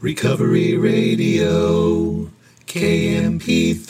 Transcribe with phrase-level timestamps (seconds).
[0.00, 2.30] Recovery Radio,
[2.66, 3.80] KMP3,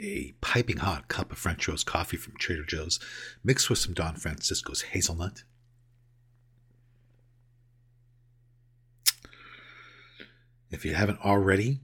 [0.00, 2.98] a piping hot cup of French roast coffee from Trader Joe's
[3.44, 5.44] mixed with some Don Francisco's hazelnut.
[10.72, 11.78] If you haven't already,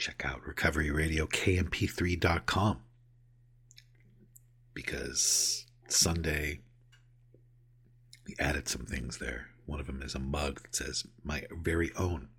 [0.00, 2.80] check out recoveryradiokmp3.com
[4.72, 6.60] because Sunday
[8.26, 9.48] we added some things there.
[9.66, 12.30] One of them is a mug that says my very own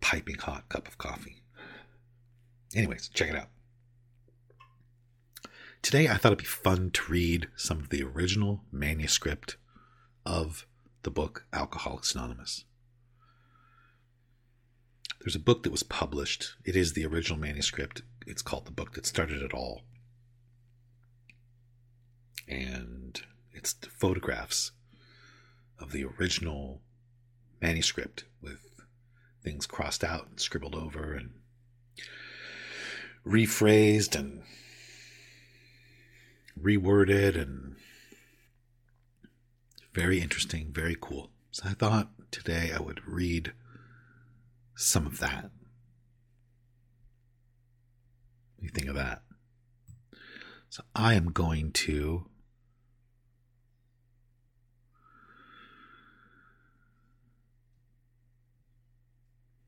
[0.00, 1.42] piping hot cup of coffee.
[2.76, 3.48] Anyways, check it out.
[5.82, 9.56] Today I thought it'd be fun to read some of the original manuscript
[10.24, 10.64] of
[11.02, 12.66] the book Alcoholics Anonymous.
[15.28, 16.54] There's a book that was published.
[16.64, 18.00] It is the original manuscript.
[18.26, 19.82] It's called The Book That Started It All.
[22.48, 23.20] And
[23.52, 24.70] it's photographs
[25.78, 26.80] of the original
[27.60, 28.80] manuscript with
[29.44, 31.32] things crossed out and scribbled over and
[33.26, 34.44] rephrased and
[36.58, 37.76] reworded and
[39.92, 41.28] very interesting, very cool.
[41.50, 43.52] So I thought today I would read
[44.78, 45.50] some of that.
[48.60, 49.22] You think of that?
[50.68, 52.26] So I am going to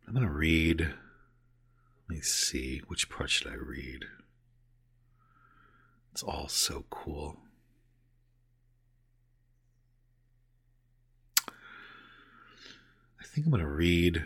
[0.07, 0.81] I'm going to read.
[0.81, 2.81] Let me see.
[2.87, 4.05] Which part should I read?
[6.13, 7.41] It's all so cool.
[11.49, 11.53] I
[13.25, 14.25] think I'm going to read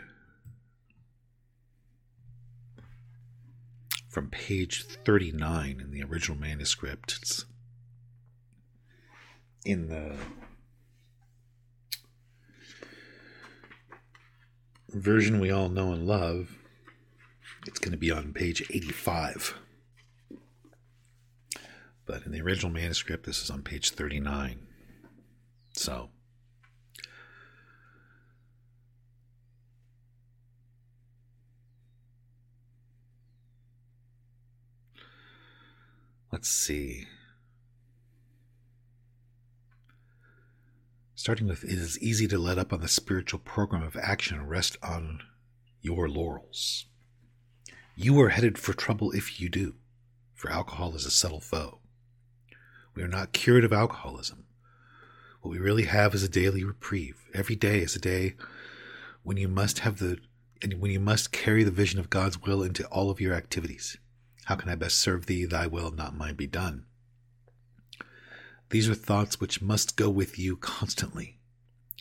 [4.14, 7.18] from page 39 in the original manuscript.
[7.20, 7.46] It's
[9.64, 10.14] in the
[14.90, 16.56] version we all know and love.
[17.66, 19.58] It's going to be on page 85.
[22.06, 24.64] But in the original manuscript, this is on page 39.
[25.72, 26.10] So,
[36.34, 37.06] let's see.
[41.14, 44.50] Starting with, it is easy to let up on the spiritual program of action and
[44.50, 45.20] rest on
[45.80, 46.86] your laurels.
[47.94, 49.76] You are headed for trouble if you do,
[50.34, 51.78] for alcohol is a subtle foe.
[52.96, 54.44] We are not cured of alcoholism.
[55.40, 57.28] What we really have is a daily reprieve.
[57.32, 58.34] Every day is a day
[59.22, 60.18] when you must have the
[60.60, 63.98] and when you must carry the vision of God's will into all of your activities.
[64.44, 65.44] How can I best serve thee?
[65.44, 66.84] Thy will, not mine, be done.
[68.70, 71.38] These are thoughts which must go with you constantly.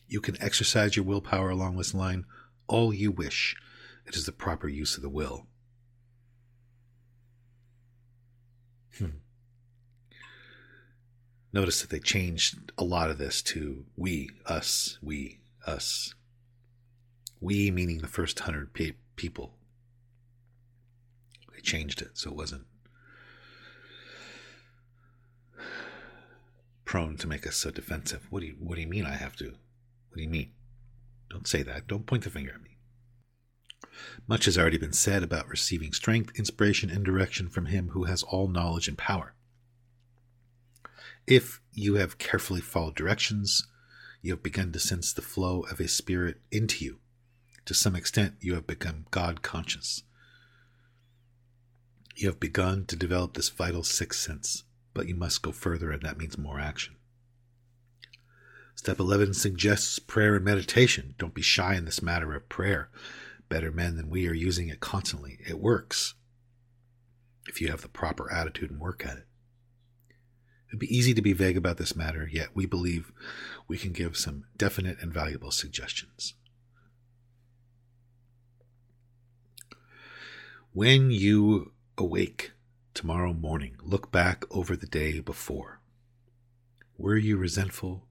[0.08, 2.26] You can exercise your willpower along this line
[2.68, 3.56] all you wish.
[4.06, 5.48] It is the proper use of the will.
[8.98, 9.18] Hmm.
[11.52, 16.14] Notice that they changed a lot of this to we, us, we, us.
[17.40, 19.54] We meaning the first hundred pe- people.
[21.64, 22.12] Changed it.
[22.14, 22.66] so it wasn't
[26.86, 28.28] prone to make us so defensive.
[28.30, 29.46] What do you what do you mean I have to?
[29.46, 30.52] What do you mean?
[31.30, 31.88] Don't say that.
[31.88, 32.78] Don't point the finger at me.
[34.28, 38.22] Much has already been said about receiving strength, inspiration, and direction from Him who has
[38.22, 39.34] all knowledge and power.
[41.26, 43.66] If you have carefully followed directions,
[44.22, 47.00] you have begun to sense the flow of a spirit into you.
[47.66, 50.04] To some extent, you have become God conscious.
[52.16, 54.64] You have begun to develop this vital sixth sense,
[54.94, 56.96] but you must go further, and that means more action.
[58.76, 61.16] Step 11 suggests prayer and meditation.
[61.18, 62.90] Don't be shy in this matter of prayer.
[63.50, 65.40] Better men than we are using it constantly.
[65.48, 66.16] It works
[67.48, 69.28] if you have the proper attitude and work at it.
[70.70, 73.12] It'd be easy to be vague about this matter, yet we believe
[73.68, 76.34] we can give some definite and valuable suggestions.
[80.72, 82.52] When you awake
[82.94, 85.80] tomorrow morning, look back over the day before.
[86.98, 88.08] Were you resentful,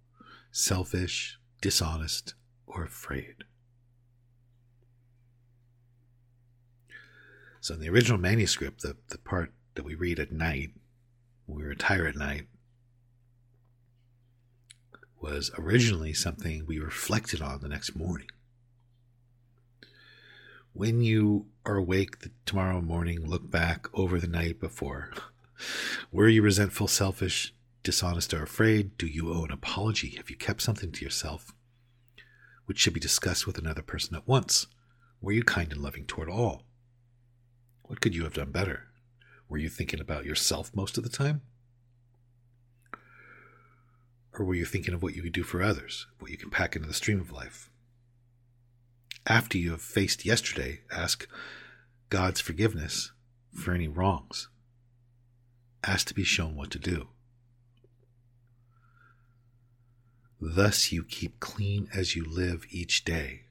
[0.51, 2.35] selfish, dishonest,
[2.67, 3.45] or afraid?
[7.61, 10.71] So in the original manuscript, the, the part that we read at night,
[11.47, 12.49] when we retire at night,
[15.21, 18.27] was originally something we reflected on the next morning.
[20.75, 25.13] When you are awake the, tomorrow morning, look back over the night before.
[26.13, 28.97] Were you resentful, selfish, dishonest, or afraid?
[28.97, 30.11] Do you owe an apology?
[30.17, 31.53] Have you kept something to yourself
[32.65, 34.67] which should be discussed with another person at once?
[35.21, 36.63] Were you kind and loving toward all?
[37.83, 38.89] What could you have done better?
[39.49, 41.43] Were you thinking about yourself most of the time?
[44.33, 46.75] Or were you thinking of what you could do for others, what you can pack
[46.75, 47.69] into the stream of life?
[49.27, 51.29] After you have faced yesterday, ask
[52.11, 53.13] God's forgiveness
[53.53, 54.49] for any wrongs.
[55.85, 57.09] Ask to be shown what to do.
[60.41, 63.43] Thus you keep clean as you live each day.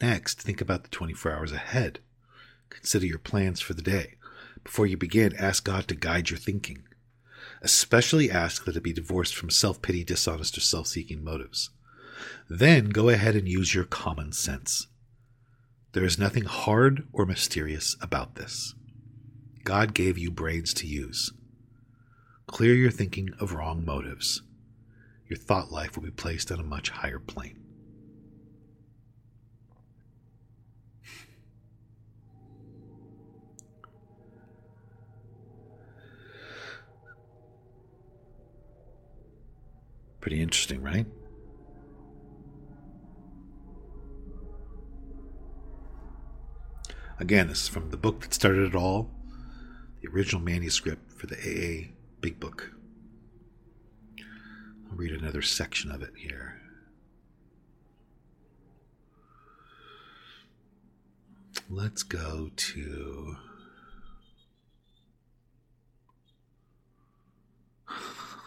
[0.00, 2.00] Next, think about the 24 hours ahead.
[2.70, 4.14] Consider your plans for the day.
[4.64, 6.84] Before you begin, ask God to guide your thinking.
[7.60, 11.70] Especially ask that it be divorced from self pity, dishonest, or self seeking motives.
[12.48, 14.86] Then go ahead and use your common sense.
[15.92, 18.74] There is nothing hard or mysterious about this.
[19.64, 21.32] God gave you brains to use.
[22.46, 24.42] Clear your thinking of wrong motives.
[25.28, 27.58] Your thought life will be placed on a much higher plane.
[40.20, 41.06] Pretty interesting, right?
[47.22, 49.08] Again, this is from the book that started it all,
[50.00, 52.72] the original manuscript for the AA Big Book.
[54.18, 56.60] I'll read another section of it here.
[61.70, 63.36] Let's go to.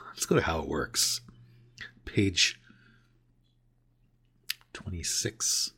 [0.10, 1.22] Let's go to how it works
[2.04, 2.60] page
[4.74, 5.75] 26 in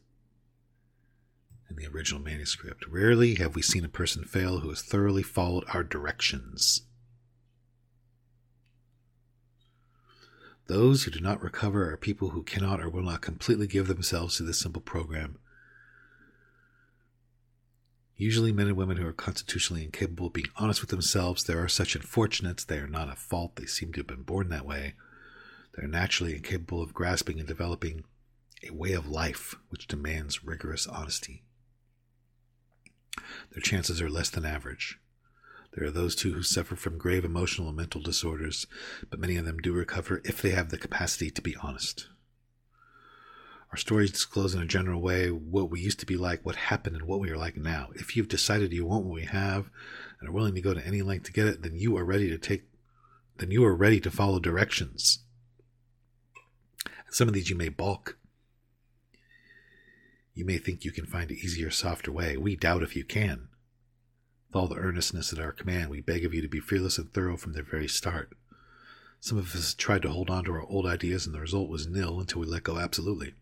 [1.77, 2.85] the original manuscript.
[2.87, 6.81] Rarely have we seen a person fail who has thoroughly followed our directions.
[10.67, 14.35] Those who do not recover are people who cannot or will not completely give themselves
[14.37, 15.39] to this simple program.
[18.17, 21.69] Usually, men and women who are constitutionally incapable of being honest with themselves, there are
[21.69, 22.65] such unfortunates.
[22.65, 24.95] They are not a fault, they seem to have been born that way.
[25.75, 28.03] They're naturally incapable of grasping and developing
[28.67, 31.43] a way of life which demands rigorous honesty.
[33.51, 34.99] Their chances are less than average.
[35.73, 38.65] There are those too who suffer from grave emotional and mental disorders,
[39.09, 42.07] but many of them do recover if they have the capacity to be honest.
[43.71, 46.95] Our stories disclose in a general way what we used to be like, what happened,
[46.95, 47.89] and what we are like now.
[47.95, 49.69] If you've decided you want what we have
[50.19, 52.29] and are willing to go to any length to get it, then you are ready
[52.29, 52.63] to take
[53.37, 55.19] then you are ready to follow directions.
[57.11, 58.17] Some of these you may balk.
[60.37, 62.37] You may think you can find an easier, softer way.
[62.37, 63.47] We doubt if you can.
[64.47, 67.11] With all the earnestness at our command, we beg of you to be fearless and
[67.11, 68.33] thorough from the very start.
[69.19, 71.87] Some of us tried to hold on to our old ideas, and the result was
[71.87, 73.33] nil until we let go absolutely.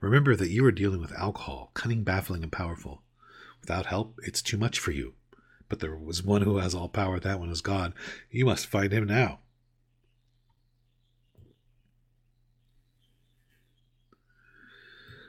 [0.00, 3.04] Remember that you are dealing with alcohol, cunning, baffling, and powerful.
[3.60, 5.14] Without help, it's too much for you.
[5.68, 7.94] But there was one who has all power, that one is God.
[8.28, 9.38] You must find him now.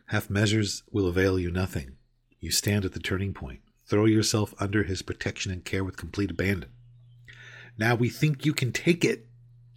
[0.10, 1.92] Half measures will avail you nothing.
[2.40, 3.60] You stand at the turning point.
[3.86, 6.72] Throw yourself under his protection and care with complete abandon.
[7.78, 9.28] Now we think you can take it!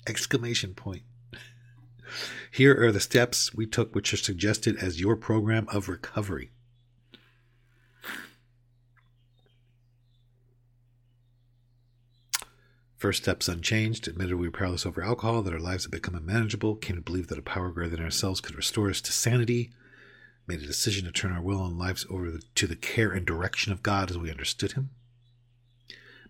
[0.06, 1.02] Exclamation point.
[2.50, 6.50] Here are the steps we took which are suggested as your program of recovery.
[12.96, 16.76] First steps unchanged, admitted we were powerless over alcohol, that our lives had become unmanageable,
[16.76, 19.72] came to believe that a power greater than ourselves could restore us to sanity,
[20.52, 23.72] made a decision to turn our will and lives over to the care and direction
[23.72, 24.90] of God as we understood Him,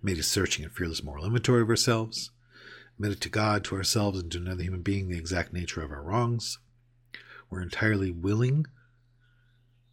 [0.00, 2.30] made a searching and fearless moral inventory of ourselves,
[2.94, 6.04] admitted to God, to ourselves, and to another human being the exact nature of our
[6.04, 6.60] wrongs.
[7.50, 8.66] We're entirely willing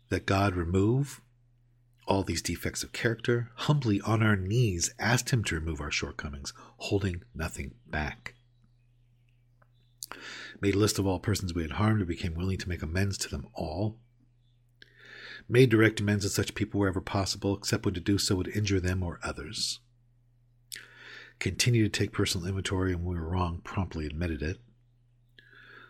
[0.09, 1.21] that God remove
[2.05, 6.53] all these defects of character, humbly on our knees asked him to remove our shortcomings,
[6.77, 8.35] holding nothing back.
[10.61, 13.17] Made a list of all persons we had harmed and became willing to make amends
[13.17, 13.97] to them all.
[15.51, 18.79] Made direct amends to such people wherever possible, except when to do so would injure
[18.79, 19.79] them or others.
[21.39, 24.59] Continued to take personal inventory and when we were wrong, promptly admitted it.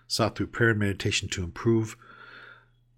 [0.08, 1.98] Sought through prayer and meditation to improve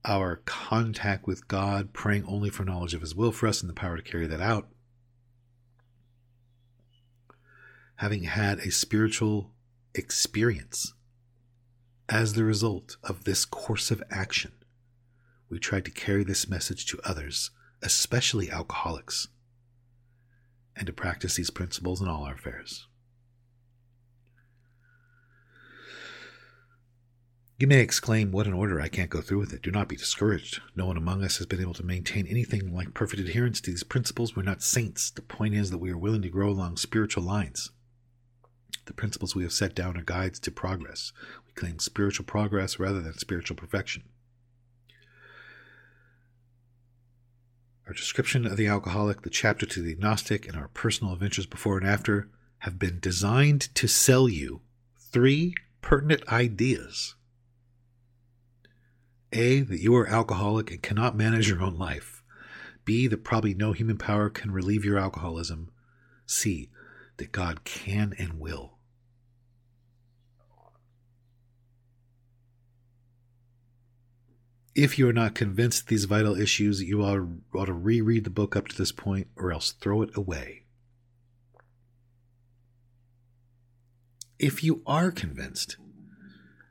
[0.05, 3.73] our contact with God, praying only for knowledge of His will for us and the
[3.73, 4.67] power to carry that out.
[7.95, 9.51] Having had a spiritual
[9.95, 10.93] experience
[12.07, 14.51] as the result of this course of action,
[15.51, 17.51] we tried to carry this message to others,
[17.83, 19.27] especially alcoholics,
[20.77, 22.87] and to practice these principles in all our affairs.
[27.59, 28.81] You may exclaim, What an order!
[28.81, 29.61] I can't go through with it.
[29.61, 30.61] Do not be discouraged.
[30.75, 33.83] No one among us has been able to maintain anything like perfect adherence to these
[33.83, 34.35] principles.
[34.35, 35.11] We're not saints.
[35.11, 37.69] The point is that we are willing to grow along spiritual lines.
[38.85, 41.11] The principles we have set down are guides to progress.
[41.45, 44.05] We claim spiritual progress rather than spiritual perfection.
[47.91, 51.77] Our description of the alcoholic, the chapter to the agnostic, and our personal adventures before
[51.77, 52.29] and after
[52.59, 54.61] have been designed to sell you
[54.97, 57.15] three pertinent ideas
[59.33, 62.23] a, that you are alcoholic and cannot manage your own life.
[62.85, 65.69] B, that probably no human power can relieve your alcoholism.
[66.25, 66.69] C,
[67.17, 68.77] that God can and will.
[74.73, 78.67] If you are not convinced these vital issues, you ought, to reread the book up
[78.69, 80.63] to this point or else throw it away.
[84.39, 85.77] If you are convinced,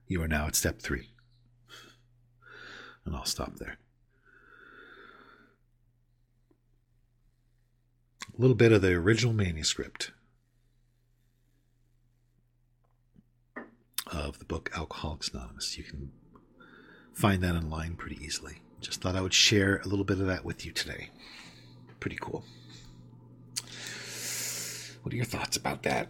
[0.07, 1.11] you are now at step three
[3.05, 3.79] and I'll stop there.
[8.37, 10.13] A little bit of the original manuscript
[14.07, 15.77] of the book Alcoholics Anonymous.
[15.77, 16.13] You can
[17.21, 18.63] find that online pretty easily.
[18.81, 21.11] Just thought I would share a little bit of that with you today.
[22.01, 22.43] Pretty cool.
[25.03, 26.09] What are your thoughts about that?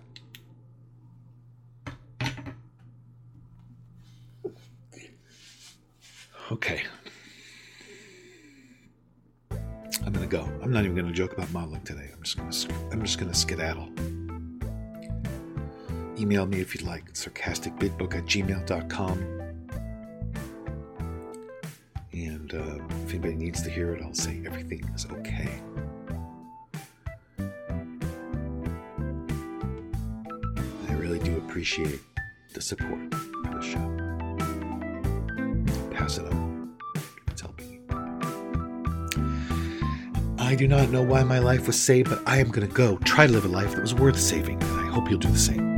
[6.52, 6.82] Okay.
[9.50, 10.42] I'm gonna go.
[10.62, 12.10] I'm not even gonna joke about modeling today.
[12.14, 13.88] I'm just gonna I'm just gonna skedaddle.
[16.20, 17.12] Email me if you'd like.
[17.14, 19.39] Sarcasticbigbook at gmail.com.
[22.52, 25.60] And uh, if anybody needs to hear it, I'll say everything is okay.
[30.88, 32.00] I really do appreciate
[32.54, 33.96] the support of the show
[35.90, 36.76] pass it on.
[37.28, 37.84] It's helping.
[40.38, 42.96] I do not know why my life was saved, but I am going to go
[42.98, 45.38] try to live a life that was worth saving, and I hope you'll do the
[45.38, 45.69] same.